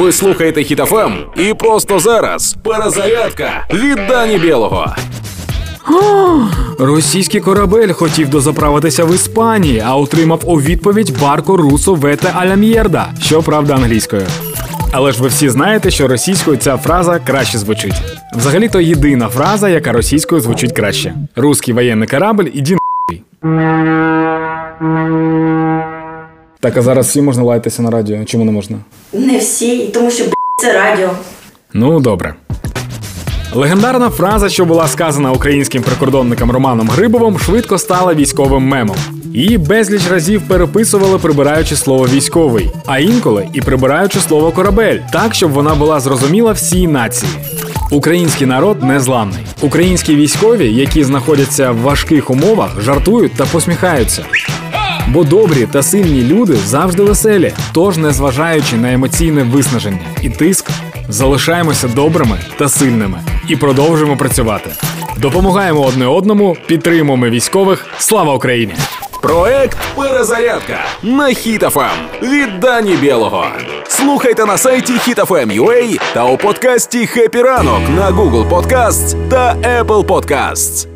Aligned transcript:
Ви 0.00 0.12
слухаєте 0.12 0.62
Хітофем 0.64 1.12
і 1.36 1.54
просто 1.54 1.98
зараз 1.98 2.56
перезарядка 2.64 3.66
від 3.72 3.98
Дані 4.08 4.38
Білого. 4.38 4.94
Російський 6.78 7.40
корабель 7.40 7.92
хотів 7.92 8.28
дозаправитися 8.28 9.04
в 9.04 9.14
Іспанії, 9.14 9.82
а 9.86 9.96
отримав 9.96 10.40
у 10.44 10.60
відповідь 10.60 11.20
барко 11.20 11.56
русо 11.56 11.94
вете 11.94 12.32
аля 12.34 12.54
м'єрда, 12.54 13.06
що 13.22 13.42
правда 13.42 13.74
англійською. 13.74 14.22
Але 14.92 15.12
ж 15.12 15.22
ви 15.22 15.28
всі 15.28 15.48
знаєте, 15.48 15.90
що 15.90 16.08
російською 16.08 16.56
ця 16.56 16.76
фраза 16.76 17.18
краще 17.18 17.58
звучить. 17.58 18.02
Взагалі 18.36 18.68
то 18.68 18.80
єдина 18.80 19.28
фраза, 19.28 19.68
яка 19.68 19.92
російською 19.92 20.40
звучить 20.40 20.72
краще. 20.72 21.14
Руський 21.36 21.74
воєнний 21.74 22.08
корабль, 22.08 22.46
іді 22.54 22.76
нахуй. 23.42 24.29
Так, 26.60 26.76
а 26.76 26.82
зараз 26.82 27.08
всі 27.08 27.22
можна 27.22 27.42
лаятися 27.42 27.82
на 27.82 27.90
радіо. 27.90 28.24
Чому 28.24 28.44
не 28.44 28.52
можна? 28.52 28.78
Не 29.12 29.38
всі, 29.38 29.78
тому 29.86 30.10
що 30.10 30.24
б**, 30.24 30.32
це 30.60 30.72
радіо. 30.72 31.10
Ну, 31.72 32.00
добре. 32.00 32.34
Легендарна 33.54 34.10
фраза, 34.10 34.48
що 34.48 34.64
була 34.64 34.88
сказана 34.88 35.32
українським 35.32 35.82
прикордонником 35.82 36.50
Романом 36.50 36.88
Грибовим, 36.88 37.38
швидко 37.38 37.78
стала 37.78 38.14
військовим 38.14 38.62
мемом. 38.62 38.96
Її 39.34 39.58
безліч 39.58 40.02
разів 40.10 40.42
переписували, 40.48 41.18
прибираючи 41.18 41.76
слово 41.76 42.06
військовий, 42.06 42.70
а 42.86 42.98
інколи 42.98 43.48
і 43.52 43.60
прибираючи 43.60 44.18
слово 44.20 44.52
корабель, 44.52 44.98
так 45.12 45.34
щоб 45.34 45.50
вона 45.52 45.74
була 45.74 46.00
зрозуміла 46.00 46.52
всій 46.52 46.86
нації. 46.86 47.32
Український 47.90 48.46
народ 48.46 48.82
незламний. 48.82 49.46
Українські 49.60 50.14
військові, 50.16 50.72
які 50.74 51.04
знаходяться 51.04 51.70
в 51.70 51.76
важких 51.76 52.30
умовах, 52.30 52.80
жартують 52.82 53.32
та 53.36 53.44
посміхаються. 53.44 54.24
Бо 55.12 55.24
добрі 55.24 55.68
та 55.72 55.82
сильні 55.82 56.22
люди 56.22 56.56
завжди 56.56 57.02
веселі. 57.02 57.52
Тож, 57.72 57.96
незважаючи 57.96 58.76
на 58.76 58.92
емоційне 58.92 59.42
виснаження 59.42 59.98
і 60.22 60.30
тиск, 60.30 60.70
залишаємося 61.08 61.88
добрими 61.88 62.38
та 62.58 62.68
сильними 62.68 63.18
і 63.48 63.56
продовжуємо 63.56 64.16
працювати. 64.16 64.70
Допомагаємо 65.18 65.80
одне 65.80 66.06
одному, 66.06 66.56
підтримуємо 66.66 67.26
військових. 67.26 67.86
Слава 67.98 68.34
Україні! 68.34 68.74
Проект 69.22 69.78
Перезарядка 69.96 70.78
на 71.02 71.26
Хітофем 71.26 71.90
від 72.22 72.60
Дані 72.60 72.96
Білого. 72.96 73.46
Слухайте 73.88 74.46
на 74.46 74.58
сайті 74.58 74.92
HitFM.ua 74.92 76.00
та 76.14 76.24
у 76.24 76.36
подкасті 76.36 77.06
«Хеппі 77.06 77.42
ранок» 77.42 77.80
на 77.96 78.10
Google 78.10 78.48
Podcasts 78.48 79.28
та 79.28 79.54
Apple 79.54 80.04
Podcasts. 80.04 80.89